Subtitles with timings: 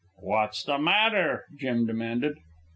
[0.17, 2.37] "What's the matter!" Matt demanded.